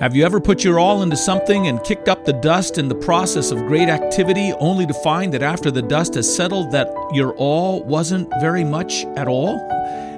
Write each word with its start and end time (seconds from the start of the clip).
Have 0.00 0.16
you 0.16 0.24
ever 0.24 0.40
put 0.40 0.64
your 0.64 0.78
all 0.78 1.02
into 1.02 1.14
something 1.14 1.66
and 1.66 1.84
kicked 1.84 2.08
up 2.08 2.24
the 2.24 2.32
dust 2.32 2.78
in 2.78 2.88
the 2.88 2.94
process 2.94 3.50
of 3.50 3.66
great 3.66 3.90
activity 3.90 4.50
only 4.54 4.86
to 4.86 4.94
find 4.94 5.30
that 5.34 5.42
after 5.42 5.70
the 5.70 5.82
dust 5.82 6.14
has 6.14 6.34
settled 6.34 6.72
that 6.72 6.88
your 7.12 7.34
all 7.34 7.84
wasn't 7.84 8.32
very 8.40 8.64
much 8.64 9.04
at 9.18 9.28
all? 9.28 9.58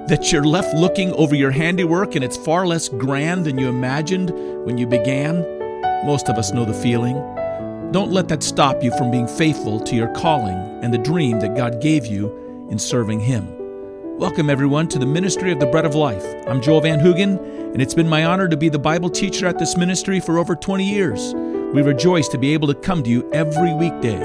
That 0.07 0.31
you're 0.31 0.45
left 0.45 0.73
looking 0.73 1.11
over 1.15 1.35
your 1.35 1.51
handiwork 1.51 2.15
and 2.15 2.23
it's 2.23 2.37
far 2.37 2.65
less 2.65 2.87
grand 2.87 3.43
than 3.43 3.57
you 3.57 3.67
imagined 3.67 4.29
when 4.65 4.77
you 4.77 4.87
began? 4.87 5.41
Most 6.05 6.29
of 6.29 6.37
us 6.37 6.53
know 6.53 6.63
the 6.63 6.73
feeling. 6.73 7.15
Don't 7.91 8.13
let 8.13 8.29
that 8.29 8.41
stop 8.41 8.81
you 8.83 8.97
from 8.97 9.11
being 9.11 9.27
faithful 9.27 9.81
to 9.81 9.97
your 9.97 10.13
calling 10.13 10.79
and 10.81 10.93
the 10.93 10.97
dream 10.97 11.41
that 11.41 11.57
God 11.57 11.81
gave 11.81 12.05
you 12.05 12.67
in 12.71 12.79
serving 12.79 13.19
Him. 13.19 13.62
Welcome, 14.17 14.51
everyone, 14.51 14.87
to 14.89 14.99
the 14.99 15.07
Ministry 15.07 15.51
of 15.51 15.59
the 15.59 15.65
Bread 15.65 15.85
of 15.85 15.95
Life. 15.95 16.23
I'm 16.47 16.61
Joel 16.61 16.81
Van 16.81 16.99
Hoogen, 16.99 17.39
and 17.73 17.81
it's 17.81 17.95
been 17.95 18.07
my 18.07 18.25
honor 18.25 18.47
to 18.47 18.55
be 18.55 18.69
the 18.69 18.77
Bible 18.77 19.09
teacher 19.09 19.47
at 19.47 19.57
this 19.57 19.75
ministry 19.75 20.19
for 20.19 20.37
over 20.37 20.55
20 20.55 20.87
years. 20.87 21.33
We 21.73 21.81
rejoice 21.81 22.27
to 22.29 22.37
be 22.37 22.53
able 22.53 22.67
to 22.67 22.75
come 22.75 23.01
to 23.03 23.09
you 23.09 23.27
every 23.33 23.73
weekday. 23.73 24.19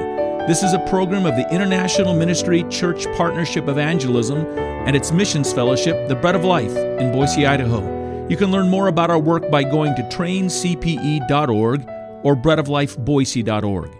This 0.46 0.62
is 0.62 0.74
a 0.74 0.78
program 0.90 1.24
of 1.24 1.36
the 1.36 1.48
International 1.52 2.14
Ministry 2.14 2.64
Church 2.64 3.06
Partnership 3.16 3.66
Evangelism 3.66 4.46
and 4.86 4.94
its 4.94 5.10
missions 5.10 5.54
fellowship, 5.54 6.06
the 6.06 6.16
Bread 6.16 6.34
of 6.34 6.44
Life, 6.44 6.76
in 6.76 7.10
Boise, 7.10 7.46
Idaho. 7.46 8.26
You 8.28 8.36
can 8.36 8.50
learn 8.50 8.68
more 8.68 8.88
about 8.88 9.10
our 9.10 9.18
work 9.18 9.50
by 9.50 9.62
going 9.62 9.96
to 9.96 10.02
traincpe.org 10.02 11.88
or 12.22 12.36
breadoflifeboise.org. 12.36 13.98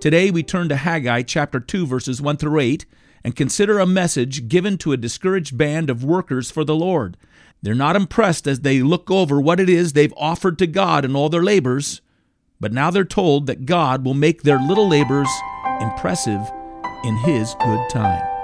Today 0.00 0.30
we 0.30 0.42
turn 0.42 0.68
to 0.68 0.76
Haggai 0.76 1.22
chapter 1.22 1.60
2 1.60 1.86
verses 1.86 2.20
1 2.20 2.36
through 2.36 2.60
8 2.60 2.84
and 3.24 3.36
consider 3.36 3.78
a 3.78 3.86
message 3.86 4.48
given 4.48 4.78
to 4.78 4.92
a 4.92 4.96
discouraged 4.96 5.56
band 5.56 5.90
of 5.90 6.04
workers 6.04 6.50
for 6.50 6.64
the 6.64 6.74
Lord. 6.74 7.16
They're 7.62 7.74
not 7.74 7.96
impressed 7.96 8.46
as 8.46 8.60
they 8.60 8.82
look 8.82 9.10
over 9.10 9.40
what 9.40 9.60
it 9.60 9.68
is 9.68 9.92
they've 9.92 10.14
offered 10.16 10.58
to 10.58 10.66
God 10.66 11.04
in 11.04 11.14
all 11.14 11.28
their 11.28 11.42
labors, 11.42 12.00
but 12.58 12.72
now 12.72 12.90
they're 12.90 13.04
told 13.04 13.46
that 13.46 13.66
God 13.66 14.04
will 14.04 14.14
make 14.14 14.42
their 14.42 14.58
little 14.58 14.88
labors 14.88 15.28
impressive 15.80 16.40
in 17.04 17.16
His 17.18 17.54
good 17.62 17.88
time. 17.90 18.39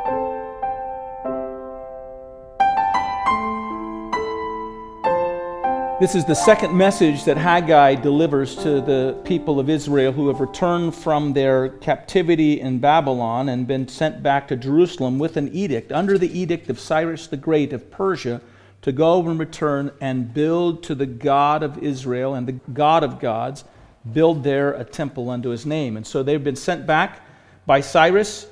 This 5.98 6.14
is 6.14 6.26
the 6.26 6.34
second 6.34 6.76
message 6.76 7.24
that 7.24 7.38
Haggai 7.38 7.94
delivers 7.94 8.54
to 8.56 8.82
the 8.82 9.18
people 9.24 9.58
of 9.58 9.70
Israel 9.70 10.12
who 10.12 10.28
have 10.28 10.40
returned 10.40 10.94
from 10.94 11.32
their 11.32 11.70
captivity 11.70 12.60
in 12.60 12.80
Babylon 12.80 13.48
and 13.48 13.66
been 13.66 13.88
sent 13.88 14.22
back 14.22 14.46
to 14.48 14.56
Jerusalem 14.56 15.18
with 15.18 15.38
an 15.38 15.48
edict, 15.54 15.90
under 15.92 16.18
the 16.18 16.38
edict 16.38 16.68
of 16.68 16.78
Cyrus 16.78 17.28
the 17.28 17.38
Great 17.38 17.72
of 17.72 17.90
Persia, 17.90 18.42
to 18.82 18.92
go 18.92 19.26
and 19.26 19.38
return 19.38 19.90
and 19.98 20.34
build 20.34 20.82
to 20.82 20.94
the 20.94 21.06
God 21.06 21.62
of 21.62 21.78
Israel 21.78 22.34
and 22.34 22.46
the 22.46 22.60
God 22.74 23.02
of 23.02 23.18
gods, 23.18 23.64
build 24.12 24.44
there 24.44 24.74
a 24.74 24.84
temple 24.84 25.30
unto 25.30 25.48
his 25.48 25.64
name. 25.64 25.96
And 25.96 26.06
so 26.06 26.22
they've 26.22 26.44
been 26.44 26.56
sent 26.56 26.86
back 26.86 27.22
by 27.64 27.80
Cyrus. 27.80 28.46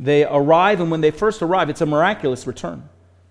They 0.00 0.24
arrive, 0.24 0.80
and 0.80 0.90
when 0.90 1.02
they 1.02 1.10
first 1.10 1.42
arrive, 1.42 1.68
it's 1.68 1.82
a 1.82 1.86
miraculous 1.86 2.46
return. 2.46 2.88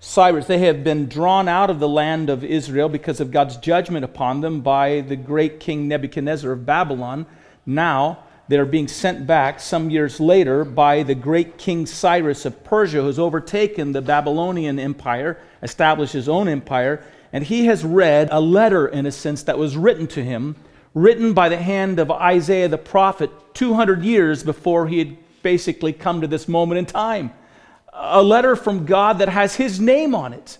Cyrus, 0.08 0.46
they 0.46 0.60
have 0.60 0.84
been 0.84 1.08
drawn 1.08 1.48
out 1.48 1.72
of 1.72 1.80
the 1.80 1.90
land 1.90 2.30
of 2.30 2.44
Israel 2.44 2.88
because 2.88 3.20
of 3.20 3.32
God's 3.32 3.58
judgment 3.58 4.06
upon 4.06 4.40
them 4.40 4.62
by 4.62 5.02
the 5.02 5.16
great 5.16 5.60
king 5.60 5.88
Nebuchadnezzar 5.88 6.52
of 6.52 6.64
Babylon. 6.64 7.26
Now 7.66 8.20
they're 8.48 8.68
being 8.68 8.88
sent 8.88 9.26
back 9.26 9.60
some 9.60 9.90
years 9.90 10.20
later 10.20 10.64
by 10.64 11.02
the 11.02 11.16
great 11.16 11.58
king 11.58 11.88
Cyrus 11.88 12.46
of 12.46 12.64
Persia, 12.64 13.02
who's 13.02 13.18
overtaken 13.18 13.94
the 13.94 14.02
Babylonian 14.02 14.78
empire, 14.78 15.40
established 15.64 16.14
his 16.14 16.30
own 16.30 16.48
empire, 16.48 17.04
and 17.34 17.44
he 17.44 17.66
has 17.66 17.84
read 17.84 18.30
a 18.32 18.40
letter, 18.40 18.88
in 18.88 19.08
a 19.08 19.12
sense, 19.12 19.42
that 19.44 19.58
was 19.58 19.76
written 19.76 20.06
to 20.10 20.24
him, 20.24 20.56
written 20.94 21.34
by 21.34 21.50
the 21.50 21.58
hand 21.58 21.98
of 21.98 22.12
Isaiah 22.12 22.68
the 22.68 22.78
prophet 22.78 23.32
200 23.56 24.04
years 24.04 24.44
before 24.44 24.88
he 24.88 25.00
had 25.00 25.18
basically 25.42 25.94
come 25.94 26.22
to 26.22 26.28
this 26.28 26.48
moment 26.48 26.78
in 26.78 26.86
time 26.86 27.32
a 27.96 28.22
letter 28.22 28.56
from 28.56 28.86
God 28.86 29.20
that 29.20 29.30
has 29.30 29.56
his 29.56 29.80
name 29.80 30.14
on 30.14 30.34
it 30.34 30.58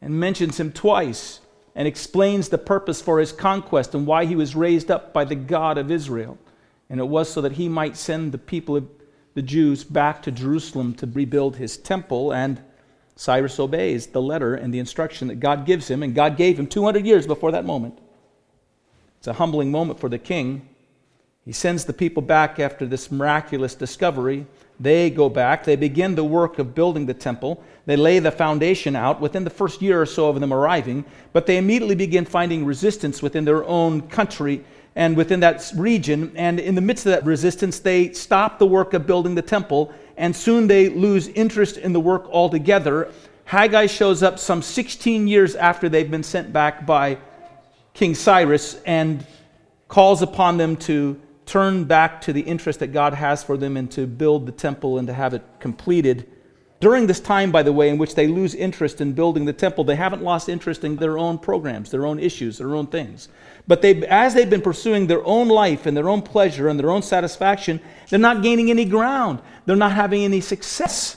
and 0.00 0.18
mentions 0.18 0.58
him 0.58 0.72
twice 0.72 1.40
and 1.74 1.86
explains 1.86 2.48
the 2.48 2.58
purpose 2.58 3.00
for 3.00 3.18
his 3.18 3.32
conquest 3.32 3.94
and 3.94 4.06
why 4.06 4.24
he 4.24 4.36
was 4.36 4.56
raised 4.56 4.90
up 4.90 5.12
by 5.12 5.24
the 5.24 5.34
God 5.34 5.78
of 5.78 5.90
Israel. 5.90 6.38
And 6.90 7.00
it 7.00 7.08
was 7.08 7.30
so 7.30 7.40
that 7.40 7.52
he 7.52 7.68
might 7.68 7.96
send 7.96 8.32
the 8.32 8.38
people 8.38 8.76
of 8.76 8.88
the 9.34 9.42
Jews 9.42 9.84
back 9.84 10.22
to 10.22 10.32
Jerusalem 10.32 10.94
to 10.94 11.06
rebuild 11.06 11.56
his 11.56 11.76
temple. 11.76 12.32
And 12.32 12.60
Cyrus 13.14 13.60
obeys 13.60 14.06
the 14.08 14.22
letter 14.22 14.54
and 14.54 14.72
the 14.72 14.78
instruction 14.78 15.28
that 15.28 15.40
God 15.40 15.66
gives 15.66 15.88
him, 15.88 16.02
and 16.02 16.14
God 16.14 16.36
gave 16.36 16.58
him 16.58 16.66
200 16.66 17.04
years 17.04 17.26
before 17.26 17.52
that 17.52 17.64
moment. 17.64 17.98
It's 19.18 19.26
a 19.26 19.34
humbling 19.34 19.70
moment 19.70 20.00
for 20.00 20.08
the 20.08 20.18
king. 20.18 20.68
He 21.44 21.52
sends 21.52 21.84
the 21.84 21.92
people 21.92 22.22
back 22.22 22.58
after 22.58 22.86
this 22.86 23.10
miraculous 23.10 23.74
discovery. 23.74 24.46
They 24.80 25.10
go 25.10 25.28
back, 25.28 25.64
they 25.64 25.74
begin 25.76 26.14
the 26.14 26.24
work 26.24 26.58
of 26.58 26.74
building 26.74 27.06
the 27.06 27.14
temple. 27.14 27.62
They 27.86 27.96
lay 27.96 28.20
the 28.20 28.30
foundation 28.30 28.94
out 28.94 29.20
within 29.20 29.42
the 29.42 29.50
first 29.50 29.82
year 29.82 30.00
or 30.00 30.06
so 30.06 30.28
of 30.28 30.38
them 30.38 30.52
arriving, 30.52 31.04
but 31.32 31.46
they 31.46 31.56
immediately 31.56 31.96
begin 31.96 32.24
finding 32.24 32.64
resistance 32.64 33.20
within 33.20 33.44
their 33.44 33.64
own 33.64 34.02
country 34.02 34.64
and 34.94 35.16
within 35.16 35.40
that 35.40 35.72
region. 35.76 36.32
And 36.36 36.60
in 36.60 36.74
the 36.74 36.80
midst 36.80 37.06
of 37.06 37.10
that 37.10 37.24
resistance, 37.24 37.80
they 37.80 38.12
stop 38.12 38.58
the 38.58 38.66
work 38.66 38.94
of 38.94 39.06
building 39.06 39.34
the 39.34 39.42
temple, 39.42 39.92
and 40.16 40.34
soon 40.34 40.68
they 40.68 40.88
lose 40.88 41.28
interest 41.28 41.76
in 41.76 41.92
the 41.92 42.00
work 42.00 42.28
altogether. 42.30 43.10
Haggai 43.44 43.86
shows 43.86 44.22
up 44.22 44.38
some 44.38 44.62
16 44.62 45.26
years 45.26 45.56
after 45.56 45.88
they've 45.88 46.10
been 46.10 46.22
sent 46.22 46.52
back 46.52 46.86
by 46.86 47.18
King 47.94 48.14
Cyrus 48.14 48.80
and 48.86 49.26
calls 49.88 50.22
upon 50.22 50.56
them 50.56 50.76
to 50.76 51.20
turn 51.48 51.84
back 51.84 52.20
to 52.20 52.32
the 52.32 52.42
interest 52.42 52.80
that 52.80 52.88
God 52.88 53.14
has 53.14 53.42
for 53.42 53.56
them 53.56 53.76
and 53.76 53.90
to 53.92 54.06
build 54.06 54.46
the 54.46 54.52
temple 54.52 54.98
and 54.98 55.08
to 55.08 55.14
have 55.14 55.32
it 55.32 55.42
completed. 55.58 56.30
During 56.80 57.06
this 57.06 57.18
time, 57.18 57.50
by 57.50 57.64
the 57.64 57.72
way, 57.72 57.88
in 57.88 57.98
which 57.98 58.14
they 58.14 58.28
lose 58.28 58.54
interest 58.54 59.00
in 59.00 59.14
building 59.14 59.46
the 59.46 59.52
temple, 59.52 59.82
they 59.82 59.96
haven't 59.96 60.22
lost 60.22 60.48
interest 60.48 60.84
in 60.84 60.96
their 60.96 61.18
own 61.18 61.38
programs, 61.38 61.90
their 61.90 62.06
own 62.06 62.20
issues, 62.20 62.58
their 62.58 62.76
own 62.76 62.86
things. 62.86 63.28
But 63.66 63.82
they, 63.82 64.06
as 64.06 64.34
they've 64.34 64.48
been 64.48 64.62
pursuing 64.62 65.06
their 65.06 65.24
own 65.24 65.48
life 65.48 65.86
and 65.86 65.96
their 65.96 66.08
own 66.08 66.22
pleasure 66.22 66.68
and 66.68 66.78
their 66.78 66.90
own 66.90 67.02
satisfaction, 67.02 67.80
they're 68.08 68.18
not 68.18 68.42
gaining 68.42 68.70
any 68.70 68.84
ground. 68.84 69.40
They're 69.66 69.74
not 69.74 69.92
having 69.92 70.22
any 70.22 70.40
success. 70.40 71.16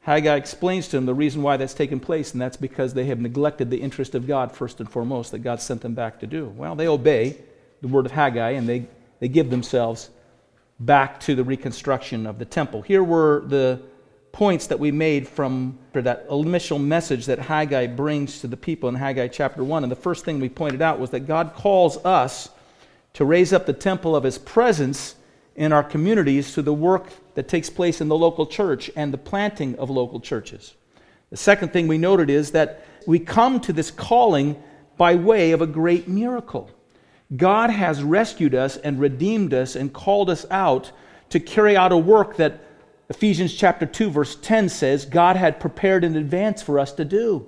Haggai 0.00 0.36
explains 0.36 0.86
to 0.88 0.96
them 0.96 1.04
the 1.04 1.14
reason 1.14 1.42
why 1.42 1.56
that's 1.56 1.74
taken 1.74 1.98
place, 1.98 2.32
and 2.32 2.40
that's 2.40 2.56
because 2.56 2.94
they 2.94 3.06
have 3.06 3.20
neglected 3.20 3.70
the 3.70 3.82
interest 3.82 4.14
of 4.14 4.26
God 4.26 4.52
first 4.52 4.78
and 4.78 4.88
foremost 4.88 5.32
that 5.32 5.40
God 5.40 5.60
sent 5.60 5.80
them 5.82 5.94
back 5.94 6.20
to 6.20 6.26
do. 6.28 6.46
Well, 6.46 6.76
they 6.76 6.86
obey 6.86 7.36
the 7.82 7.88
word 7.88 8.06
of 8.06 8.12
Haggai 8.12 8.50
and 8.50 8.68
they 8.68 8.86
they 9.20 9.28
give 9.28 9.50
themselves 9.50 10.10
back 10.78 11.20
to 11.20 11.34
the 11.34 11.44
reconstruction 11.44 12.26
of 12.26 12.38
the 12.38 12.44
temple. 12.44 12.82
Here 12.82 13.02
were 13.02 13.42
the 13.46 13.80
points 14.32 14.66
that 14.66 14.78
we 14.78 14.92
made 14.92 15.26
from 15.26 15.78
that 15.94 16.26
initial 16.30 16.78
message 16.78 17.24
that 17.24 17.38
Haggai 17.38 17.86
brings 17.86 18.40
to 18.40 18.46
the 18.46 18.56
people 18.56 18.88
in 18.90 18.94
Haggai 18.94 19.28
chapter 19.28 19.64
1. 19.64 19.82
And 19.82 19.90
the 19.90 19.96
first 19.96 20.26
thing 20.26 20.40
we 20.40 20.50
pointed 20.50 20.82
out 20.82 20.98
was 20.98 21.08
that 21.10 21.20
God 21.20 21.54
calls 21.54 21.96
us 22.04 22.50
to 23.14 23.24
raise 23.24 23.54
up 23.54 23.64
the 23.64 23.72
temple 23.72 24.14
of 24.14 24.24
his 24.24 24.36
presence 24.36 25.14
in 25.54 25.72
our 25.72 25.82
communities 25.82 26.52
through 26.52 26.64
the 26.64 26.74
work 26.74 27.10
that 27.34 27.48
takes 27.48 27.70
place 27.70 28.02
in 28.02 28.08
the 28.08 28.16
local 28.16 28.46
church 28.46 28.90
and 28.94 29.10
the 29.10 29.18
planting 29.18 29.74
of 29.78 29.88
local 29.88 30.20
churches. 30.20 30.74
The 31.30 31.38
second 31.38 31.72
thing 31.72 31.88
we 31.88 31.96
noted 31.96 32.28
is 32.28 32.50
that 32.50 32.84
we 33.06 33.18
come 33.18 33.58
to 33.60 33.72
this 33.72 33.90
calling 33.90 34.62
by 34.98 35.14
way 35.14 35.52
of 35.52 35.62
a 35.62 35.66
great 35.66 36.08
miracle. 36.08 36.70
God 37.34 37.70
has 37.70 38.04
rescued 38.04 38.54
us 38.54 38.76
and 38.76 39.00
redeemed 39.00 39.52
us 39.52 39.74
and 39.74 39.92
called 39.92 40.30
us 40.30 40.46
out 40.50 40.92
to 41.30 41.40
carry 41.40 41.76
out 41.76 41.90
a 41.90 41.96
work 41.96 42.36
that 42.36 42.60
Ephesians 43.08 43.54
chapter 43.54 43.86
2 43.86 44.10
verse 44.10 44.36
10 44.36 44.68
says 44.68 45.04
God 45.04 45.36
had 45.36 45.58
prepared 45.58 46.04
in 46.04 46.16
advance 46.16 46.62
for 46.62 46.78
us 46.78 46.92
to 46.92 47.04
do. 47.04 47.46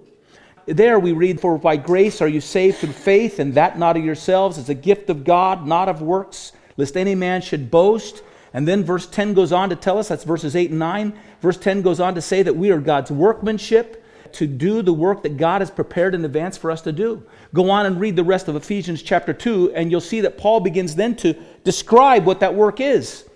There 0.66 0.98
we 0.98 1.12
read, 1.12 1.40
For 1.40 1.56
by 1.58 1.76
grace 1.76 2.20
are 2.20 2.28
you 2.28 2.40
saved 2.40 2.78
through 2.78 2.92
faith, 2.92 3.38
and 3.38 3.54
that 3.54 3.78
not 3.78 3.96
of 3.96 4.04
yourselves, 4.04 4.58
is 4.58 4.68
a 4.68 4.74
gift 4.74 5.08
of 5.08 5.24
God, 5.24 5.66
not 5.66 5.88
of 5.88 6.02
works, 6.02 6.52
lest 6.76 6.96
any 6.96 7.14
man 7.14 7.40
should 7.40 7.70
boast. 7.70 8.22
And 8.52 8.68
then 8.68 8.84
verse 8.84 9.06
10 9.06 9.32
goes 9.32 9.50
on 9.50 9.70
to 9.70 9.76
tell 9.76 9.96
us, 9.96 10.08
that's 10.08 10.24
verses 10.24 10.54
8 10.54 10.70
and 10.70 10.78
9. 10.78 11.18
Verse 11.40 11.56
10 11.56 11.80
goes 11.80 12.00
on 12.00 12.14
to 12.16 12.20
say 12.20 12.42
that 12.42 12.56
we 12.56 12.70
are 12.70 12.80
God's 12.80 13.10
workmanship 13.10 14.04
to 14.34 14.46
do 14.46 14.82
the 14.82 14.92
work 14.92 15.22
that 15.22 15.36
God 15.36 15.60
has 15.60 15.70
prepared 15.70 16.14
in 16.14 16.24
advance 16.24 16.56
for 16.56 16.70
us 16.70 16.82
to 16.82 16.92
do. 16.92 17.22
Go 17.54 17.70
on 17.70 17.86
and 17.86 18.00
read 18.00 18.16
the 18.16 18.24
rest 18.24 18.48
of 18.48 18.56
Ephesians 18.56 19.02
chapter 19.02 19.32
2, 19.32 19.72
and 19.74 19.90
you'll 19.90 20.00
see 20.00 20.20
that 20.20 20.38
Paul 20.38 20.60
begins 20.60 20.94
then 20.94 21.16
to 21.16 21.34
describe 21.64 22.24
what 22.24 22.40
that 22.40 22.54
work 22.54 22.80
is. 22.80 23.28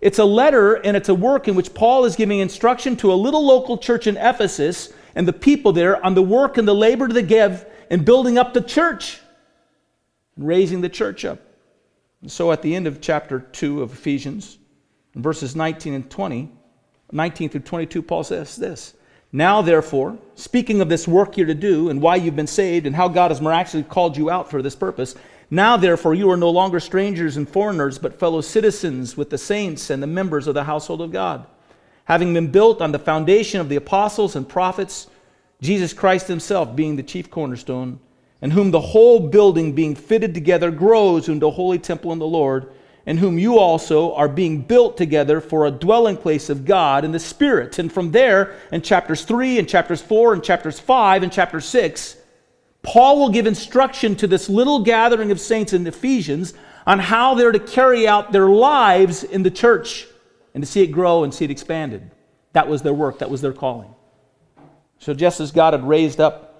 It's 0.00 0.18
a 0.18 0.24
letter 0.24 0.74
and 0.74 0.96
it's 0.96 1.08
a 1.08 1.14
work 1.14 1.46
in 1.48 1.54
which 1.54 1.74
Paul 1.74 2.04
is 2.04 2.16
giving 2.16 2.38
instruction 2.38 2.96
to 2.96 3.12
a 3.12 3.14
little 3.14 3.44
local 3.44 3.76
church 3.76 4.06
in 4.06 4.16
Ephesus 4.16 4.92
and 5.14 5.28
the 5.28 5.32
people 5.32 5.72
there 5.72 6.04
on 6.04 6.14
the 6.14 6.22
work 6.22 6.56
and 6.56 6.66
the 6.66 6.74
labor 6.74 7.06
to 7.08 7.22
give 7.22 7.66
in 7.90 8.04
building 8.04 8.38
up 8.38 8.54
the 8.54 8.62
church 8.62 9.20
raising 10.36 10.80
the 10.80 10.88
church 10.88 11.24
up. 11.24 11.40
And 12.22 12.30
so 12.30 12.52
at 12.52 12.62
the 12.62 12.74
end 12.74 12.86
of 12.86 13.00
chapter 13.00 13.40
2 13.40 13.82
of 13.82 13.92
Ephesians, 13.92 14.58
verses 15.14 15.54
19 15.54 15.94
and 15.94 16.10
20, 16.10 16.50
19 17.12 17.48
through 17.48 17.60
22, 17.60 18.02
Paul 18.02 18.24
says 18.24 18.56
this 18.56 18.94
Now, 19.32 19.62
therefore, 19.62 20.18
speaking 20.34 20.80
of 20.80 20.88
this 20.88 21.06
work 21.06 21.36
you're 21.36 21.46
to 21.46 21.54
do 21.54 21.88
and 21.88 22.02
why 22.02 22.16
you've 22.16 22.36
been 22.36 22.46
saved 22.46 22.86
and 22.86 22.96
how 22.96 23.08
God 23.08 23.30
has 23.30 23.40
miraculously 23.40 23.84
called 23.84 24.16
you 24.16 24.28
out 24.28 24.50
for 24.50 24.60
this 24.60 24.74
purpose, 24.74 25.14
now, 25.52 25.76
therefore, 25.76 26.14
you 26.14 26.30
are 26.30 26.36
no 26.36 26.50
longer 26.50 26.78
strangers 26.78 27.36
and 27.36 27.48
foreigners, 27.48 27.98
but 27.98 28.18
fellow 28.20 28.40
citizens 28.40 29.16
with 29.16 29.30
the 29.30 29.38
saints 29.38 29.90
and 29.90 30.00
the 30.00 30.06
members 30.06 30.46
of 30.46 30.54
the 30.54 30.62
household 30.62 31.00
of 31.00 31.10
God, 31.10 31.44
having 32.04 32.32
been 32.32 32.52
built 32.52 32.80
on 32.80 32.92
the 32.92 33.00
foundation 33.00 33.60
of 33.60 33.68
the 33.68 33.74
apostles 33.74 34.36
and 34.36 34.48
prophets, 34.48 35.08
Jesus 35.60 35.92
Christ 35.92 36.28
himself 36.28 36.76
being 36.76 36.94
the 36.94 37.02
chief 37.02 37.30
cornerstone, 37.30 37.98
and 38.40 38.52
whom 38.52 38.70
the 38.70 38.80
whole 38.80 39.28
building 39.28 39.72
being 39.72 39.96
fitted 39.96 40.34
together 40.34 40.70
grows 40.70 41.28
into 41.28 41.46
a 41.46 41.50
holy 41.50 41.80
temple 41.80 42.12
in 42.12 42.20
the 42.20 42.26
Lord 42.26 42.70
in 43.06 43.18
whom 43.18 43.38
you 43.38 43.58
also 43.58 44.14
are 44.14 44.28
being 44.28 44.60
built 44.60 44.96
together 44.96 45.40
for 45.40 45.66
a 45.66 45.70
dwelling 45.70 46.16
place 46.16 46.50
of 46.50 46.64
God 46.64 47.04
in 47.04 47.12
the 47.12 47.18
Spirit. 47.18 47.78
And 47.78 47.92
from 47.92 48.12
there, 48.12 48.56
in 48.70 48.82
chapters 48.82 49.24
3 49.24 49.58
and 49.58 49.68
chapters 49.68 50.02
4 50.02 50.34
and 50.34 50.44
chapters 50.44 50.78
5 50.78 51.22
and 51.22 51.32
chapter 51.32 51.60
6, 51.60 52.16
Paul 52.82 53.18
will 53.18 53.30
give 53.30 53.46
instruction 53.46 54.16
to 54.16 54.26
this 54.26 54.48
little 54.48 54.82
gathering 54.82 55.30
of 55.30 55.40
saints 55.40 55.72
in 55.72 55.86
Ephesians 55.86 56.54
on 56.86 56.98
how 56.98 57.34
they're 57.34 57.52
to 57.52 57.58
carry 57.58 58.08
out 58.08 58.32
their 58.32 58.48
lives 58.48 59.22
in 59.22 59.42
the 59.42 59.50
church 59.50 60.06
and 60.54 60.62
to 60.62 60.70
see 60.70 60.82
it 60.82 60.88
grow 60.88 61.24
and 61.24 61.32
see 61.32 61.44
it 61.44 61.50
expanded. 61.50 62.10
That 62.52 62.68
was 62.68 62.82
their 62.82 62.94
work, 62.94 63.18
that 63.18 63.30
was 63.30 63.40
their 63.40 63.52
calling. 63.52 63.94
So, 64.98 65.14
just 65.14 65.40
as 65.40 65.50
God 65.50 65.72
had 65.72 65.84
raised 65.84 66.20
up 66.20 66.50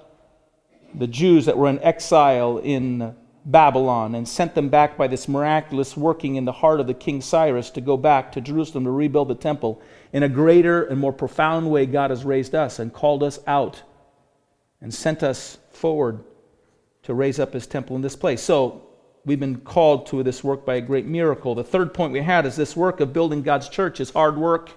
the 0.94 1.06
Jews 1.06 1.46
that 1.46 1.56
were 1.56 1.68
in 1.68 1.78
exile 1.80 2.58
in 2.58 3.14
Babylon 3.44 4.14
and 4.14 4.28
sent 4.28 4.54
them 4.54 4.68
back 4.68 4.96
by 4.96 5.06
this 5.06 5.28
miraculous 5.28 5.96
working 5.96 6.36
in 6.36 6.44
the 6.44 6.52
heart 6.52 6.80
of 6.80 6.86
the 6.86 6.94
King 6.94 7.20
Cyrus 7.20 7.70
to 7.70 7.80
go 7.80 7.96
back 7.96 8.32
to 8.32 8.40
Jerusalem 8.40 8.84
to 8.84 8.90
rebuild 8.90 9.28
the 9.28 9.34
temple. 9.34 9.80
In 10.12 10.22
a 10.22 10.28
greater 10.28 10.84
and 10.84 11.00
more 11.00 11.12
profound 11.12 11.70
way, 11.70 11.86
God 11.86 12.10
has 12.10 12.24
raised 12.24 12.54
us 12.54 12.78
and 12.78 12.92
called 12.92 13.22
us 13.22 13.38
out 13.46 13.82
and 14.80 14.92
sent 14.92 15.22
us 15.22 15.58
forward 15.70 16.20
to 17.02 17.14
raise 17.14 17.40
up 17.40 17.52
his 17.52 17.66
temple 17.66 17.96
in 17.96 18.02
this 18.02 18.16
place. 18.16 18.42
So 18.42 18.86
we've 19.24 19.40
been 19.40 19.60
called 19.60 20.06
to 20.08 20.22
this 20.22 20.44
work 20.44 20.66
by 20.66 20.74
a 20.74 20.80
great 20.80 21.06
miracle. 21.06 21.54
The 21.54 21.64
third 21.64 21.94
point 21.94 22.12
we 22.12 22.20
had 22.20 22.44
is 22.44 22.56
this 22.56 22.76
work 22.76 23.00
of 23.00 23.12
building 23.12 23.42
God's 23.42 23.68
church 23.68 24.00
is 24.00 24.10
hard 24.10 24.36
work. 24.36 24.70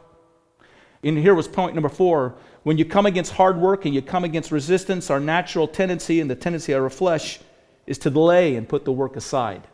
And 1.03 1.17
here 1.17 1.35
was 1.35 1.49
point 1.49 1.75
number 1.75 1.89
four. 1.89 2.35
When 2.63 2.77
you 2.77 2.85
come 2.85 3.05
against 3.05 3.33
hard 3.33 3.57
work 3.57 3.83
and 3.83 3.93
you 3.93 4.01
come 4.01 4.23
against 4.23 4.51
resistance, 4.51 5.09
our 5.09 5.19
natural 5.19 5.67
tendency 5.67 6.21
and 6.21 6.31
the 6.31 6.35
tendency 6.35 6.71
of 6.71 6.81
our 6.81 6.89
flesh 6.89 7.39
is 7.85 7.97
to 7.99 8.09
delay 8.09 8.55
and 8.55 8.67
put 8.67 8.85
the 8.85 8.91
work 8.91 9.15
aside, 9.15 9.67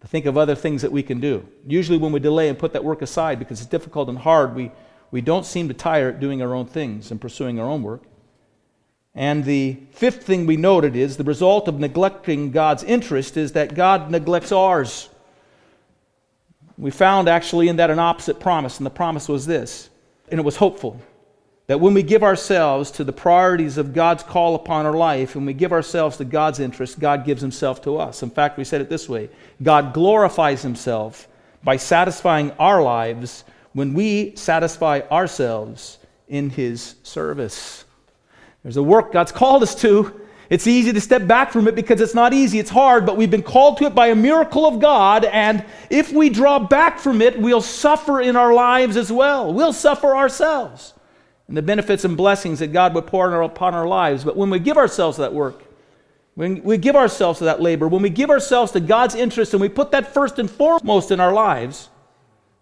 to 0.00 0.08
think 0.08 0.26
of 0.26 0.36
other 0.36 0.54
things 0.54 0.82
that 0.82 0.92
we 0.92 1.02
can 1.02 1.20
do. 1.20 1.46
Usually, 1.66 1.98
when 1.98 2.12
we 2.12 2.20
delay 2.20 2.48
and 2.48 2.58
put 2.58 2.72
that 2.72 2.84
work 2.84 3.02
aside 3.02 3.38
because 3.38 3.60
it's 3.60 3.70
difficult 3.70 4.08
and 4.08 4.18
hard, 4.18 4.54
we, 4.54 4.70
we 5.10 5.20
don't 5.20 5.44
seem 5.44 5.68
to 5.68 5.74
tire 5.74 6.10
at 6.10 6.20
doing 6.20 6.40
our 6.40 6.54
own 6.54 6.66
things 6.66 7.10
and 7.10 7.20
pursuing 7.20 7.58
our 7.58 7.66
own 7.66 7.82
work. 7.82 8.02
And 9.14 9.44
the 9.44 9.76
fifth 9.90 10.22
thing 10.22 10.46
we 10.46 10.56
noted 10.56 10.94
is 10.94 11.16
the 11.16 11.24
result 11.24 11.66
of 11.66 11.80
neglecting 11.80 12.52
God's 12.52 12.84
interest 12.84 13.36
is 13.36 13.52
that 13.52 13.74
God 13.74 14.10
neglects 14.10 14.52
ours. 14.52 15.08
We 16.78 16.90
found 16.90 17.28
actually 17.28 17.68
in 17.68 17.76
that 17.76 17.90
an 17.90 17.98
opposite 17.98 18.38
promise, 18.40 18.78
and 18.78 18.86
the 18.86 18.90
promise 18.90 19.28
was 19.28 19.46
this, 19.46 19.90
and 20.30 20.38
it 20.38 20.44
was 20.44 20.56
hopeful. 20.56 21.00
That 21.70 21.78
when 21.78 21.94
we 21.94 22.02
give 22.02 22.24
ourselves 22.24 22.90
to 22.90 23.04
the 23.04 23.12
priorities 23.12 23.78
of 23.78 23.94
God's 23.94 24.24
call 24.24 24.56
upon 24.56 24.86
our 24.86 24.96
life, 24.96 25.36
and 25.36 25.46
we 25.46 25.52
give 25.52 25.70
ourselves 25.70 26.16
to 26.16 26.24
God's 26.24 26.58
interest, 26.58 26.98
God 26.98 27.24
gives 27.24 27.40
Himself 27.40 27.80
to 27.82 27.96
us. 27.96 28.24
In 28.24 28.30
fact, 28.30 28.58
we 28.58 28.64
said 28.64 28.80
it 28.80 28.88
this 28.88 29.08
way 29.08 29.30
God 29.62 29.94
glorifies 29.94 30.62
Himself 30.62 31.28
by 31.62 31.76
satisfying 31.76 32.50
our 32.58 32.82
lives 32.82 33.44
when 33.72 33.94
we 33.94 34.34
satisfy 34.34 35.02
ourselves 35.12 35.98
in 36.26 36.50
His 36.50 36.96
service. 37.04 37.84
There's 38.64 38.76
a 38.76 38.82
work 38.82 39.12
God's 39.12 39.30
called 39.30 39.62
us 39.62 39.76
to. 39.76 40.22
It's 40.48 40.66
easy 40.66 40.92
to 40.92 41.00
step 41.00 41.28
back 41.28 41.52
from 41.52 41.68
it 41.68 41.76
because 41.76 42.00
it's 42.00 42.16
not 42.16 42.34
easy, 42.34 42.58
it's 42.58 42.68
hard, 42.68 43.06
but 43.06 43.16
we've 43.16 43.30
been 43.30 43.44
called 43.44 43.78
to 43.78 43.84
it 43.84 43.94
by 43.94 44.08
a 44.08 44.16
miracle 44.16 44.66
of 44.66 44.80
God, 44.80 45.24
and 45.24 45.64
if 45.88 46.12
we 46.12 46.30
draw 46.30 46.58
back 46.58 46.98
from 46.98 47.22
it, 47.22 47.40
we'll 47.40 47.60
suffer 47.60 48.20
in 48.20 48.34
our 48.34 48.52
lives 48.52 48.96
as 48.96 49.12
well. 49.12 49.54
We'll 49.54 49.72
suffer 49.72 50.16
ourselves 50.16 50.94
and 51.50 51.56
the 51.56 51.62
benefits 51.62 52.04
and 52.04 52.16
blessings 52.16 52.60
that 52.60 52.68
God 52.68 52.94
would 52.94 53.08
pour 53.08 53.42
upon 53.42 53.74
our 53.74 53.88
lives. 53.88 54.22
But 54.22 54.36
when 54.36 54.50
we 54.50 54.60
give 54.60 54.76
ourselves 54.76 55.16
to 55.16 55.22
that 55.22 55.34
work, 55.34 55.64
when 56.36 56.62
we 56.62 56.78
give 56.78 56.94
ourselves 56.94 57.40
to 57.40 57.46
that 57.46 57.60
labor, 57.60 57.88
when 57.88 58.02
we 58.02 58.08
give 58.08 58.30
ourselves 58.30 58.70
to 58.70 58.78
God's 58.78 59.16
interest 59.16 59.52
and 59.52 59.60
we 59.60 59.68
put 59.68 59.90
that 59.90 60.14
first 60.14 60.38
and 60.38 60.48
foremost 60.48 61.10
in 61.10 61.18
our 61.18 61.32
lives, 61.32 61.88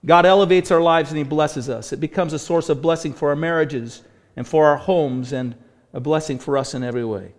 God 0.07 0.25
elevates 0.25 0.71
our 0.71 0.81
lives 0.81 1.11
and 1.11 1.19
He 1.19 1.23
blesses 1.23 1.69
us. 1.69 1.93
It 1.93 2.01
becomes 2.01 2.33
a 2.33 2.39
source 2.39 2.71
of 2.71 2.81
blessing 2.81 3.13
for 3.13 3.29
our 3.29 3.37
marriages 3.37 4.05
and 4.37 4.49
for 4.49 4.65
our 4.65 4.79
homes 4.79 5.35
and 5.35 5.55
a 5.93 6.01
blessing 6.01 6.39
for 6.39 6.57
us 6.57 6.73
in 6.73 6.83
every 6.83 7.05
way. 7.05 7.35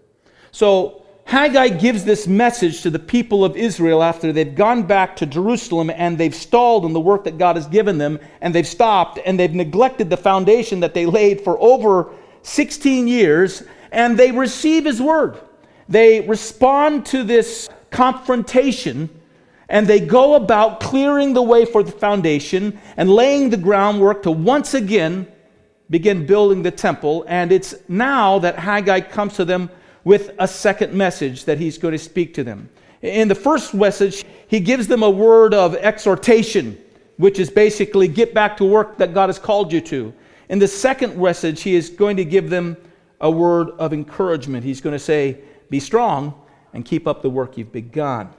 So, 0.52 0.99
Haggai 1.30 1.70
gives 1.70 2.06
this 2.06 2.26
message 2.26 2.82
to 2.82 2.90
the 2.90 2.98
people 2.98 3.46
of 3.46 3.56
Israel 3.56 4.02
after 4.02 4.34
they've 4.34 4.56
gone 4.56 4.82
back 4.82 5.16
to 5.18 5.28
Jerusalem 5.28 5.92
and 5.92 6.18
they've 6.18 6.34
stalled 6.34 6.86
in 6.86 6.94
the 6.94 7.00
work 7.00 7.24
that 7.26 7.38
God 7.38 7.56
has 7.56 7.68
given 7.68 8.00
them 8.00 8.18
and 8.42 8.56
they've 8.56 8.66
stopped 8.66 9.20
and 9.24 9.40
they've 9.40 9.54
neglected 9.54 10.10
the 10.10 10.18
foundation 10.18 10.80
that 10.80 10.96
they 10.96 11.06
laid 11.06 11.42
for 11.42 11.62
over 11.62 12.12
16 12.42 13.08
years 13.08 13.62
and 13.92 14.18
they 14.18 14.32
receive 14.32 14.86
his 14.86 15.00
word. 15.00 15.40
They 15.88 16.22
respond 16.22 17.06
to 17.08 17.24
this 17.24 17.70
confrontation 17.92 19.08
and 19.70 19.86
they 19.86 20.00
go 20.00 20.34
about 20.34 20.80
clearing 20.80 21.34
the 21.34 21.44
way 21.44 21.64
for 21.64 21.84
the 21.84 21.92
foundation 21.92 22.80
and 22.98 23.08
laying 23.08 23.52
the 23.52 23.58
groundwork 23.58 24.24
to 24.24 24.32
once 24.32 24.74
again 24.74 25.28
begin 25.92 26.26
building 26.26 26.64
the 26.64 26.72
temple. 26.72 27.24
And 27.28 27.52
it's 27.52 27.76
now 27.88 28.40
that 28.40 28.58
Haggai 28.58 29.02
comes 29.02 29.36
to 29.36 29.46
them 29.46 29.70
with 30.04 30.32
a 30.40 30.48
second 30.48 30.94
message 30.94 31.46
that 31.46 31.58
he's 31.58 31.78
going 31.78 31.92
to 31.92 31.98
speak 31.98 32.34
to 32.36 32.44
them. 32.44 32.70
In 33.02 33.28
the 33.28 33.36
first 33.36 33.74
message, 33.74 34.26
he 34.48 34.60
gives 34.60 34.88
them 34.88 35.04
a 35.04 35.10
word 35.10 35.54
of 35.54 35.76
exhortation, 35.76 36.78
which 37.18 37.40
is 37.40 37.50
basically 37.50 38.08
get 38.08 38.34
back 38.34 38.58
to 38.58 38.66
work 38.66 38.98
that 38.98 39.14
God 39.14 39.28
has 39.28 39.40
called 39.40 39.72
you 39.72 39.82
to. 39.82 40.14
In 40.50 40.60
the 40.60 40.68
second 40.68 41.18
message, 41.18 41.62
he 41.62 41.76
is 41.76 41.90
going 41.90 42.18
to 42.18 42.26
give 42.26 42.50
them 42.50 42.76
a 43.22 43.30
word 43.30 43.70
of 43.72 43.94
encouragement. 43.94 44.64
He's 44.64 44.82
going 44.82 44.94
to 44.94 45.00
say, 45.00 45.40
Be 45.70 45.80
strong 45.80 46.34
and 46.74 46.84
keep 46.84 47.08
up 47.08 47.22
the 47.22 47.30
work 47.30 47.58
you've 47.58 47.72
begun. 47.72 48.30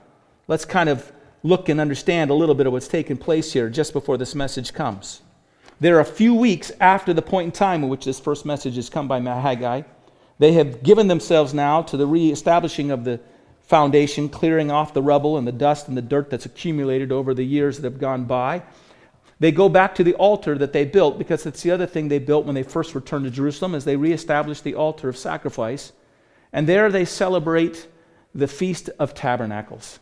Let's 0.47 0.65
kind 0.65 0.89
of 0.89 1.11
look 1.43 1.69
and 1.69 1.79
understand 1.79 2.29
a 2.29 2.33
little 2.33 2.55
bit 2.55 2.67
of 2.67 2.73
what's 2.73 2.87
taking 2.87 3.17
place 3.17 3.51
here 3.51 3.69
just 3.69 3.93
before 3.93 4.17
this 4.17 4.35
message 4.35 4.73
comes. 4.73 5.21
There 5.79 5.97
are 5.97 6.01
a 6.01 6.05
few 6.05 6.35
weeks 6.35 6.71
after 6.79 7.13
the 7.13 7.21
point 7.21 7.45
in 7.45 7.51
time 7.51 7.83
in 7.83 7.89
which 7.89 8.05
this 8.05 8.19
first 8.19 8.45
message 8.45 8.75
has 8.75 8.89
come 8.89 9.07
by 9.07 9.19
Haggai. 9.19 9.81
They 10.41 10.53
have 10.53 10.81
given 10.81 11.07
themselves 11.07 11.53
now 11.53 11.83
to 11.83 11.95
the 11.95 12.07
reestablishing 12.07 12.89
of 12.89 13.03
the 13.03 13.19
foundation, 13.61 14.27
clearing 14.27 14.71
off 14.71 14.91
the 14.91 15.01
rubble 15.03 15.37
and 15.37 15.45
the 15.45 15.51
dust 15.51 15.87
and 15.87 15.95
the 15.95 16.01
dirt 16.01 16.31
that's 16.31 16.47
accumulated 16.47 17.11
over 17.11 17.35
the 17.35 17.43
years 17.43 17.77
that 17.77 17.91
have 17.91 18.01
gone 18.01 18.25
by. 18.25 18.63
They 19.39 19.51
go 19.51 19.69
back 19.69 19.93
to 19.95 20.03
the 20.03 20.15
altar 20.15 20.57
that 20.57 20.73
they 20.73 20.83
built 20.83 21.19
because 21.19 21.45
it's 21.45 21.61
the 21.61 21.69
other 21.69 21.85
thing 21.85 22.07
they 22.07 22.17
built 22.17 22.47
when 22.47 22.55
they 22.55 22.63
first 22.63 22.95
returned 22.95 23.25
to 23.25 23.29
Jerusalem 23.29 23.75
is 23.75 23.85
they 23.85 23.95
reestablished 23.95 24.63
the 24.63 24.73
altar 24.73 25.09
of 25.09 25.15
sacrifice. 25.15 25.93
And 26.51 26.67
there 26.67 26.89
they 26.89 27.05
celebrate 27.05 27.87
the 28.33 28.47
Feast 28.47 28.89
of 28.97 29.13
Tabernacles. 29.13 29.99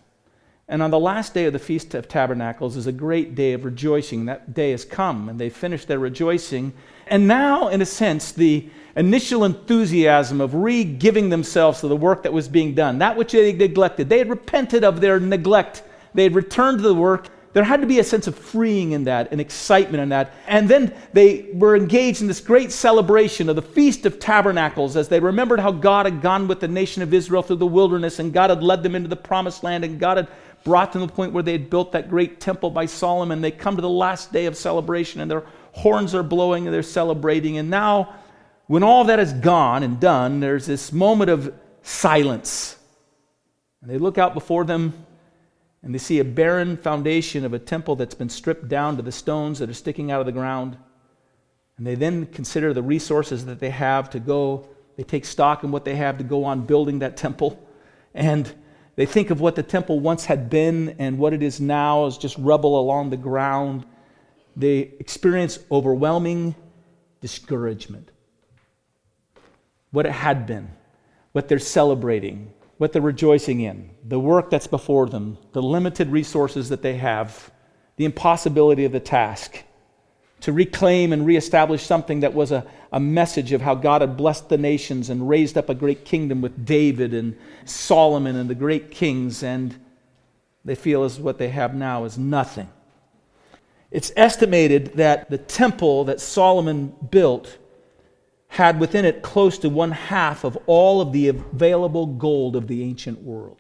And 0.70 0.84
on 0.84 0.92
the 0.92 1.00
last 1.00 1.34
day 1.34 1.46
of 1.46 1.54
the 1.54 1.60
Feast 1.60 1.96
of 1.96 2.08
Tabernacles 2.08 2.78
is 2.78 2.86
a 2.86 2.92
great 2.92 3.34
day 3.34 3.54
of 3.54 3.66
rejoicing. 3.66 4.26
That 4.26 4.54
day 4.54 4.70
has 4.70 4.86
come, 4.86 5.28
and 5.28 5.40
they 5.40 5.50
finished 5.50 5.88
their 5.88 5.98
rejoicing. 5.98 6.74
And 7.08 7.28
now, 7.28 7.70
in 7.70 7.82
a 7.82 7.88
sense, 7.88 8.32
the 8.32 8.70
initial 8.96 9.46
enthusiasm 9.46 10.40
of 10.40 10.54
re 10.54 10.84
giving 10.84 11.30
themselves 11.30 11.80
to 11.80 11.88
the 11.88 11.96
work 11.96 12.22
that 12.22 12.34
was 12.34 12.48
being 12.48 12.76
done, 12.76 13.00
that 13.00 13.18
which 13.18 13.32
they 13.32 13.52
neglected. 13.52 14.10
They 14.10 14.20
had 14.20 14.30
repented 14.30 14.84
of 14.84 15.02
their 15.02 15.20
neglect, 15.20 15.82
they 16.14 16.22
had 16.22 16.36
returned 16.36 16.78
to 16.78 16.84
the 16.84 16.94
work. 16.94 17.30
There 17.52 17.64
had 17.64 17.82
to 17.82 17.88
be 17.88 17.98
a 17.98 18.04
sense 18.04 18.28
of 18.28 18.38
freeing 18.38 18.92
in 18.92 19.06
that, 19.06 19.30
and 19.32 19.42
excitement 19.42 20.04
in 20.04 20.10
that. 20.10 20.34
And 20.48 20.70
then 20.70 20.94
they 21.14 21.48
were 21.52 21.76
engaged 21.76 22.22
in 22.22 22.28
this 22.28 22.42
great 22.42 22.72
celebration 22.72 23.50
of 23.50 23.56
the 23.56 23.64
Feast 23.64 24.06
of 24.06 24.20
Tabernacles 24.20 24.96
as 24.96 25.08
they 25.08 25.20
remembered 25.20 25.60
how 25.60 25.72
God 25.72 26.06
had 26.06 26.22
gone 26.22 26.48
with 26.48 26.60
the 26.60 26.68
nation 26.68 27.02
of 27.02 27.12
Israel 27.12 27.42
through 27.42 27.56
the 27.56 27.66
wilderness, 27.66 28.20
and 28.20 28.32
God 28.32 28.52
had 28.52 28.62
led 28.62 28.84
them 28.84 28.94
into 28.94 29.10
the 29.10 29.16
promised 29.16 29.64
land, 29.64 29.84
and 29.84 30.00
God 30.00 30.18
had 30.18 30.28
brought 30.64 30.94
to 30.94 31.00
the 31.00 31.08
point 31.08 31.34
where 31.34 31.44
they 31.44 31.54
had 31.54 31.70
built 31.70 31.92
that 31.94 32.10
great 32.10 32.40
temple 32.40 32.70
by 32.70 32.86
Solomon. 32.86 33.42
They 33.42 33.52
come 33.52 33.76
to 33.76 33.82
the 33.82 33.90
last 33.90 34.32
day 34.32 34.46
of 34.46 34.56
celebration, 34.58 35.22
and 35.22 35.30
their 35.30 35.46
horns 35.72 36.14
are 36.14 36.24
blowing, 36.24 36.68
and 36.68 36.74
they're 36.74 36.84
celebrating. 36.84 37.58
And 37.58 37.70
now 37.70 38.16
when 38.70 38.84
all 38.84 39.06
that 39.06 39.20
is 39.20 39.34
gone 39.34 39.82
and 39.82 40.00
done, 40.00 40.42
there's 40.42 40.68
this 40.68 40.92
moment 40.94 41.32
of 41.32 41.52
silence. 41.82 42.78
And 43.82 43.90
they 43.90 43.98
look 43.98 44.20
out 44.20 44.36
before 44.36 44.64
them 44.64 44.94
and 45.82 45.92
they 45.92 45.98
see 45.98 46.20
a 46.20 46.24
barren 46.24 46.78
foundation 46.78 47.46
of 47.46 47.54
a 47.54 47.58
temple 47.58 47.96
that's 47.96 48.14
been 48.14 48.30
stripped 48.30 48.68
down 48.68 48.98
to 48.98 49.02
the 49.02 49.12
stones 49.12 49.58
that 49.58 49.72
are 49.72 49.74
sticking 49.74 50.12
out 50.12 50.20
of 50.20 50.28
the 50.28 50.32
ground. 50.32 50.78
And 51.78 51.88
they 51.88 51.96
then 51.96 52.28
consider 52.28 52.72
the 52.72 52.84
resources 52.84 53.46
that 53.46 53.60
they 53.60 53.72
have 53.72 54.10
to 54.12 54.20
go, 54.20 54.68
they 54.98 55.04
take 55.04 55.26
stock 55.26 55.64
in 55.64 55.72
what 55.72 55.84
they 55.84 55.96
have 55.96 56.20
to 56.20 56.24
go 56.24 56.44
on 56.44 56.68
building 56.68 57.00
that 57.00 57.18
temple. 57.18 57.68
And 58.14 58.54
they 59.00 59.06
think 59.06 59.30
of 59.30 59.40
what 59.40 59.56
the 59.56 59.64
temple 59.64 60.02
once 60.02 60.26
had 60.26 60.50
been 60.50 60.98
and 61.00 61.18
what 61.18 61.32
it 61.32 61.42
is 61.42 61.62
now 61.62 62.06
as 62.06 62.18
just 62.18 62.38
rubble 62.38 62.78
along 62.78 63.12
the 63.12 63.16
ground. 63.16 63.86
They 64.58 64.92
experience 65.00 65.58
overwhelming 65.72 66.54
discouragement. 67.22 68.12
what 69.92 70.06
it 70.06 70.12
had 70.12 70.46
been, 70.46 70.70
what 71.32 71.48
they're 71.48 71.60
celebrating, 71.60 72.52
what 72.78 72.92
they're 72.92 73.02
rejoicing 73.02 73.62
in, 73.62 73.90
the 74.04 74.20
work 74.20 74.50
that's 74.50 74.68
before 74.68 75.08
them, 75.08 75.38
the 75.54 75.62
limited 75.62 76.10
resources 76.10 76.68
that 76.68 76.82
they 76.82 76.98
have, 76.98 77.52
the 77.96 78.04
impossibility 78.04 78.84
of 78.84 78.92
the 78.92 79.00
task 79.00 79.64
to 80.42 80.54
reclaim 80.54 81.12
and 81.12 81.26
reestablish 81.26 81.84
something 81.84 82.22
that 82.22 82.34
was 82.34 82.52
a, 82.52 82.66
a 82.92 83.00
message 83.00 83.52
of 83.52 83.62
how 83.62 83.76
God 83.76 84.02
had 84.02 84.16
blessed 84.16 84.50
the 84.50 84.58
nations 84.58 85.10
and 85.10 85.28
raised 85.28 85.58
up 85.58 85.70
a 85.70 85.76
great 85.76 86.06
kingdom 86.06 86.42
with 86.42 86.66
David 86.66 87.14
and 87.14 87.38
Solomon 87.66 88.36
and 88.36 88.50
the 88.50 88.56
great 88.56 88.92
kings, 88.92 89.44
and 89.44 89.76
they 90.64 90.76
feel 90.76 91.04
as 91.04 91.20
what 91.20 91.38
they 91.38 91.50
have 91.50 91.76
now 91.76 92.06
is 92.06 92.18
nothing. 92.18 92.70
It's 93.92 94.12
estimated 94.16 94.94
that 94.96 95.30
the 95.30 95.38
temple 95.38 96.06
that 96.06 96.22
Solomon 96.22 96.94
built 97.10 97.58
had 98.48 98.80
within 98.80 99.06
it 99.06 99.22
close 99.22 99.58
to 99.60 99.70
one 99.70 99.92
half 99.92 100.44
of 100.44 100.58
all 100.66 101.02
of 101.02 101.12
the 101.12 101.28
available 101.28 102.06
gold 102.06 102.56
of 102.56 102.68
the 102.68 102.84
ancient 102.84 103.22
world 103.22 103.59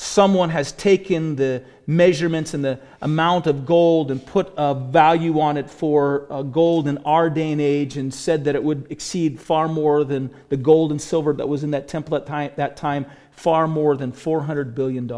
someone 0.00 0.48
has 0.48 0.72
taken 0.72 1.36
the 1.36 1.62
measurements 1.86 2.54
and 2.54 2.64
the 2.64 2.80
amount 3.02 3.46
of 3.46 3.66
gold 3.66 4.10
and 4.10 4.24
put 4.24 4.50
a 4.56 4.74
value 4.74 5.38
on 5.40 5.58
it 5.58 5.68
for 5.68 6.26
uh, 6.30 6.40
gold 6.40 6.88
in 6.88 6.96
our 7.04 7.28
day 7.28 7.52
and 7.52 7.60
age 7.60 7.98
and 7.98 8.12
said 8.12 8.44
that 8.44 8.54
it 8.54 8.64
would 8.64 8.86
exceed 8.88 9.38
far 9.38 9.68
more 9.68 10.02
than 10.02 10.30
the 10.48 10.56
gold 10.56 10.90
and 10.90 11.02
silver 11.02 11.34
that 11.34 11.46
was 11.46 11.62
in 11.62 11.72
that 11.72 11.86
temple 11.86 12.16
at 12.16 12.24
time, 12.24 12.50
that 12.56 12.78
time, 12.78 13.04
far 13.30 13.68
more 13.68 13.94
than 13.94 14.10
$400 14.10 14.74
billion. 14.74 15.10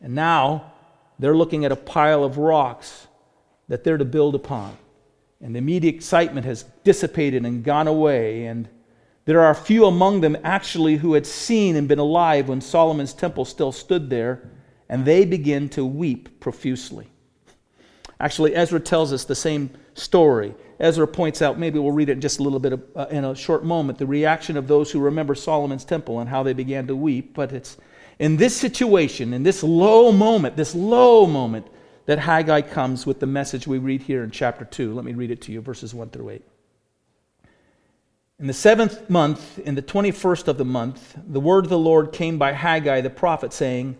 And 0.00 0.14
now 0.14 0.72
they're 1.18 1.36
looking 1.36 1.66
at 1.66 1.72
a 1.72 1.76
pile 1.76 2.24
of 2.24 2.38
rocks 2.38 3.06
that 3.68 3.84
they're 3.84 3.98
to 3.98 4.06
build 4.06 4.34
upon. 4.34 4.78
And 5.42 5.54
the 5.54 5.58
immediate 5.58 5.94
excitement 5.94 6.46
has 6.46 6.64
dissipated 6.84 7.44
and 7.44 7.62
gone 7.62 7.86
away. 7.86 8.46
And 8.46 8.66
there 9.24 9.40
are 9.40 9.54
few 9.54 9.86
among 9.86 10.20
them 10.20 10.36
actually 10.44 10.96
who 10.96 11.14
had 11.14 11.26
seen 11.26 11.76
and 11.76 11.88
been 11.88 11.98
alive 11.98 12.48
when 12.48 12.60
Solomon's 12.60 13.14
temple 13.14 13.44
still 13.44 13.72
stood 13.72 14.10
there, 14.10 14.50
and 14.88 15.04
they 15.04 15.24
begin 15.24 15.68
to 15.70 15.84
weep 15.84 16.40
profusely. 16.40 17.08
Actually, 18.20 18.54
Ezra 18.54 18.80
tells 18.80 19.12
us 19.12 19.24
the 19.24 19.34
same 19.34 19.70
story. 19.94 20.54
Ezra 20.78 21.06
points 21.06 21.40
out, 21.40 21.58
maybe 21.58 21.78
we'll 21.78 21.92
read 21.92 22.08
it 22.08 22.12
in 22.12 22.20
just 22.20 22.38
a 22.38 22.42
little 22.42 22.58
bit 22.58 22.74
of, 22.74 22.82
uh, 22.94 23.06
in 23.10 23.24
a 23.24 23.34
short 23.34 23.64
moment, 23.64 23.98
the 23.98 24.06
reaction 24.06 24.56
of 24.56 24.68
those 24.68 24.90
who 24.90 25.00
remember 25.00 25.34
Solomon's 25.34 25.84
temple 25.84 26.20
and 26.20 26.28
how 26.28 26.42
they 26.42 26.52
began 26.52 26.86
to 26.86 26.96
weep. 26.96 27.34
But 27.34 27.52
it's 27.52 27.76
in 28.18 28.36
this 28.36 28.56
situation, 28.56 29.32
in 29.32 29.42
this 29.42 29.62
low 29.62 30.12
moment, 30.12 30.56
this 30.56 30.74
low 30.74 31.26
moment, 31.26 31.66
that 32.06 32.18
Haggai 32.18 32.60
comes 32.60 33.06
with 33.06 33.20
the 33.20 33.26
message 33.26 33.66
we 33.66 33.78
read 33.78 34.02
here 34.02 34.22
in 34.22 34.30
chapter 34.30 34.64
2. 34.64 34.94
Let 34.94 35.04
me 35.04 35.14
read 35.14 35.30
it 35.30 35.40
to 35.42 35.52
you, 35.52 35.60
verses 35.60 35.94
1 35.94 36.10
through 36.10 36.30
8. 36.30 36.42
In 38.40 38.48
the 38.48 38.52
seventh 38.52 39.08
month, 39.08 39.60
in 39.60 39.76
the 39.76 39.82
21st 39.82 40.48
of 40.48 40.58
the 40.58 40.64
month, 40.64 41.16
the 41.24 41.38
word 41.38 41.66
of 41.66 41.70
the 41.70 41.78
Lord 41.78 42.12
came 42.12 42.36
by 42.36 42.50
Haggai 42.50 43.00
the 43.00 43.08
prophet, 43.08 43.52
saying, 43.52 43.96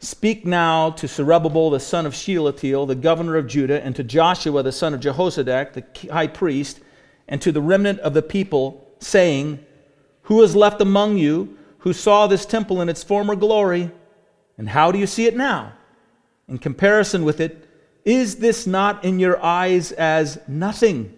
Speak 0.00 0.44
now 0.44 0.90
to 0.90 1.06
Zerubbabel 1.06 1.70
the 1.70 1.78
son 1.78 2.04
of 2.04 2.12
Shealtiel, 2.12 2.86
the 2.86 2.96
governor 2.96 3.36
of 3.36 3.46
Judah, 3.46 3.80
and 3.84 3.94
to 3.94 4.02
Joshua 4.02 4.64
the 4.64 4.72
son 4.72 4.94
of 4.94 5.00
Jehozadak, 5.00 5.74
the 5.74 6.12
high 6.12 6.26
priest, 6.26 6.80
and 7.28 7.40
to 7.40 7.52
the 7.52 7.62
remnant 7.62 8.00
of 8.00 8.14
the 8.14 8.22
people, 8.22 8.84
saying, 8.98 9.64
Who 10.22 10.42
is 10.42 10.56
left 10.56 10.80
among 10.80 11.16
you 11.16 11.56
who 11.78 11.92
saw 11.92 12.26
this 12.26 12.46
temple 12.46 12.80
in 12.80 12.88
its 12.88 13.04
former 13.04 13.36
glory? 13.36 13.92
And 14.56 14.68
how 14.68 14.90
do 14.90 14.98
you 14.98 15.06
see 15.06 15.26
it 15.26 15.36
now? 15.36 15.72
In 16.48 16.58
comparison 16.58 17.24
with 17.24 17.40
it, 17.40 17.68
is 18.04 18.36
this 18.36 18.66
not 18.66 19.04
in 19.04 19.20
your 19.20 19.40
eyes 19.40 19.92
as 19.92 20.40
nothing? 20.48 21.17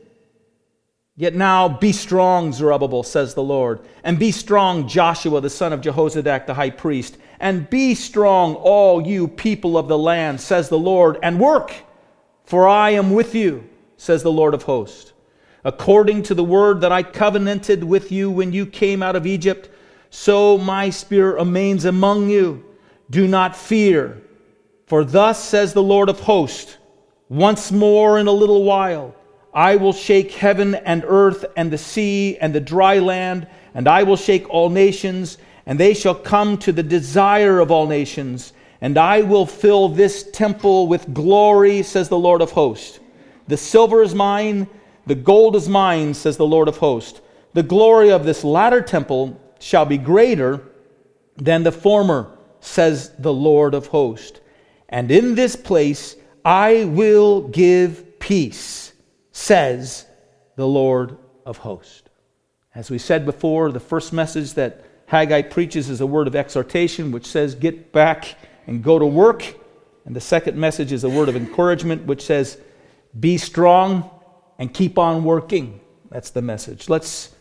Yet 1.20 1.34
now 1.34 1.68
be 1.68 1.92
strong, 1.92 2.50
Zerubbabel, 2.50 3.02
says 3.02 3.34
the 3.34 3.42
Lord, 3.42 3.80
and 4.02 4.18
be 4.18 4.32
strong, 4.32 4.88
Joshua, 4.88 5.42
the 5.42 5.50
son 5.50 5.70
of 5.74 5.82
Jehozadak, 5.82 6.46
the 6.46 6.54
high 6.54 6.70
priest, 6.70 7.18
and 7.38 7.68
be 7.68 7.94
strong, 7.94 8.54
all 8.54 9.06
you 9.06 9.28
people 9.28 9.76
of 9.76 9.86
the 9.86 9.98
land, 9.98 10.40
says 10.40 10.70
the 10.70 10.78
Lord, 10.78 11.18
and 11.22 11.38
work, 11.38 11.74
for 12.44 12.66
I 12.66 12.92
am 12.92 13.10
with 13.10 13.34
you, 13.34 13.68
says 13.98 14.22
the 14.22 14.32
Lord 14.32 14.54
of 14.54 14.62
hosts. 14.62 15.12
According 15.62 16.22
to 16.22 16.34
the 16.34 16.42
word 16.42 16.80
that 16.80 16.90
I 16.90 17.02
covenanted 17.02 17.84
with 17.84 18.10
you 18.10 18.30
when 18.30 18.54
you 18.54 18.64
came 18.64 19.02
out 19.02 19.14
of 19.14 19.26
Egypt, 19.26 19.68
so 20.08 20.56
my 20.56 20.88
spirit 20.88 21.34
remains 21.34 21.84
among 21.84 22.30
you. 22.30 22.64
Do 23.10 23.28
not 23.28 23.54
fear, 23.54 24.22
for 24.86 25.04
thus 25.04 25.44
says 25.44 25.74
the 25.74 25.82
Lord 25.82 26.08
of 26.08 26.20
hosts, 26.20 26.78
once 27.28 27.70
more 27.70 28.18
in 28.18 28.26
a 28.26 28.32
little 28.32 28.64
while, 28.64 29.14
I 29.52 29.76
will 29.76 29.92
shake 29.92 30.32
heaven 30.32 30.74
and 30.74 31.04
earth 31.06 31.44
and 31.56 31.72
the 31.72 31.78
sea 31.78 32.38
and 32.38 32.54
the 32.54 32.60
dry 32.60 32.98
land, 32.98 33.46
and 33.74 33.88
I 33.88 34.04
will 34.04 34.16
shake 34.16 34.48
all 34.48 34.70
nations, 34.70 35.38
and 35.66 35.78
they 35.78 35.94
shall 35.94 36.14
come 36.14 36.56
to 36.58 36.72
the 36.72 36.82
desire 36.82 37.58
of 37.58 37.70
all 37.70 37.86
nations. 37.86 38.52
And 38.80 38.96
I 38.96 39.22
will 39.22 39.46
fill 39.46 39.88
this 39.88 40.30
temple 40.30 40.86
with 40.86 41.12
glory, 41.12 41.82
says 41.82 42.08
the 42.08 42.18
Lord 42.18 42.40
of 42.40 42.52
hosts. 42.52 43.00
The 43.48 43.56
silver 43.56 44.02
is 44.02 44.14
mine, 44.14 44.68
the 45.06 45.14
gold 45.14 45.56
is 45.56 45.68
mine, 45.68 46.14
says 46.14 46.36
the 46.36 46.46
Lord 46.46 46.68
of 46.68 46.76
hosts. 46.76 47.20
The 47.52 47.62
glory 47.62 48.10
of 48.12 48.24
this 48.24 48.44
latter 48.44 48.80
temple 48.80 49.38
shall 49.58 49.84
be 49.84 49.98
greater 49.98 50.62
than 51.36 51.64
the 51.64 51.72
former, 51.72 52.38
says 52.60 53.10
the 53.18 53.32
Lord 53.32 53.74
of 53.74 53.88
hosts. 53.88 54.40
And 54.88 55.10
in 55.10 55.34
this 55.34 55.56
place 55.56 56.16
I 56.44 56.84
will 56.84 57.48
give 57.48 58.18
peace 58.20 58.89
says 59.40 60.04
the 60.56 60.66
Lord 60.66 61.16
of 61.46 61.58
hosts. 61.58 62.02
As 62.74 62.90
we 62.90 62.98
said 62.98 63.24
before, 63.24 63.72
the 63.72 63.80
first 63.80 64.12
message 64.12 64.54
that 64.54 64.84
Haggai 65.06 65.42
preaches 65.42 65.88
is 65.88 66.00
a 66.00 66.06
word 66.06 66.28
of 66.28 66.36
exhortation, 66.36 67.10
which 67.10 67.26
says, 67.26 67.54
Get 67.54 67.90
back 67.90 68.36
and 68.66 68.84
go 68.84 68.98
to 68.98 69.06
work. 69.06 69.42
And 70.04 70.14
the 70.14 70.20
second 70.20 70.56
message 70.56 70.92
is 70.92 71.04
a 71.04 71.08
word 71.08 71.28
of 71.28 71.36
encouragement, 71.36 72.04
which 72.04 72.22
says, 72.22 72.58
Be 73.18 73.38
strong 73.38 74.10
and 74.58 74.72
keep 74.72 74.98
on 74.98 75.24
working. 75.24 75.80
That's 76.10 76.30
the 76.30 76.42
message. 76.42 76.88
Let's 76.88 77.34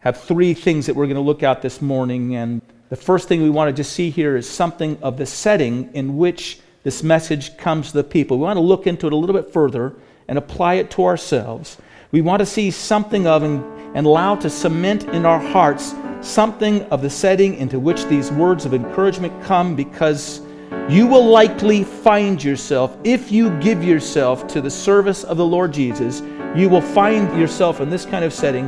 have 0.00 0.20
three 0.20 0.54
things 0.54 0.86
that 0.86 0.96
we're 0.96 1.06
going 1.06 1.16
to 1.16 1.20
look 1.20 1.42
at 1.42 1.62
this 1.62 1.80
morning. 1.82 2.34
And 2.34 2.62
the 2.88 2.96
first 2.96 3.28
thing 3.28 3.42
we 3.42 3.50
want 3.50 3.68
to 3.68 3.72
just 3.74 3.92
see 3.92 4.10
here 4.10 4.36
is 4.36 4.48
something 4.48 4.98
of 5.02 5.16
the 5.18 5.26
setting 5.26 5.90
in 5.94 6.16
which 6.16 6.60
this 6.82 7.02
message 7.02 7.56
comes 7.58 7.88
to 7.92 7.98
the 7.98 8.04
people. 8.04 8.38
We 8.38 8.44
want 8.44 8.56
to 8.56 8.62
look 8.62 8.86
into 8.86 9.06
it 9.06 9.12
a 9.12 9.16
little 9.16 9.36
bit 9.36 9.52
further 9.52 9.94
and 10.28 10.38
apply 10.38 10.74
it 10.74 10.90
to 10.92 11.04
ourselves. 11.04 11.78
We 12.10 12.20
want 12.20 12.40
to 12.40 12.46
see 12.46 12.70
something 12.70 13.26
of 13.26 13.42
and, 13.42 13.64
and 13.96 14.06
allow 14.06 14.36
to 14.36 14.50
cement 14.50 15.04
in 15.04 15.26
our 15.26 15.40
hearts 15.40 15.94
something 16.20 16.82
of 16.84 17.02
the 17.02 17.10
setting 17.10 17.56
into 17.56 17.78
which 17.78 18.04
these 18.06 18.30
words 18.30 18.64
of 18.64 18.74
encouragement 18.74 19.42
come 19.42 19.74
because 19.74 20.40
you 20.88 21.06
will 21.06 21.26
likely 21.26 21.84
find 21.84 22.42
yourself, 22.42 22.96
if 23.04 23.30
you 23.30 23.50
give 23.60 23.84
yourself 23.84 24.46
to 24.48 24.60
the 24.60 24.70
service 24.70 25.24
of 25.24 25.36
the 25.36 25.44
Lord 25.44 25.72
Jesus, 25.72 26.22
you 26.56 26.68
will 26.68 26.80
find 26.80 27.38
yourself 27.38 27.80
in 27.80 27.90
this 27.90 28.06
kind 28.06 28.24
of 28.24 28.32
setting 28.32 28.66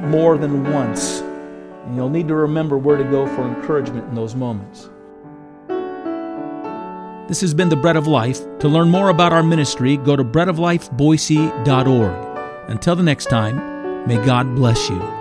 more 0.00 0.38
than 0.38 0.72
once. 0.72 1.20
And 1.20 1.96
you'll 1.96 2.10
need 2.10 2.28
to 2.28 2.34
remember 2.34 2.78
where 2.78 2.96
to 2.96 3.04
go 3.04 3.26
for 3.26 3.42
encouragement 3.42 4.08
in 4.08 4.14
those 4.14 4.34
moments. 4.34 4.90
This 7.28 7.40
has 7.40 7.54
been 7.54 7.68
the 7.68 7.76
Bread 7.76 7.96
of 7.96 8.06
Life. 8.06 8.38
To 8.60 8.68
learn 8.68 8.88
more 8.88 9.08
about 9.08 9.32
our 9.32 9.42
ministry, 9.42 9.96
go 9.96 10.14
to 10.14 10.22
breadoflifeboise.org. 10.22 12.70
Until 12.70 12.96
the 12.96 13.02
next 13.02 13.26
time, 13.26 14.06
may 14.06 14.24
God 14.24 14.54
bless 14.54 14.88
you. 14.88 15.15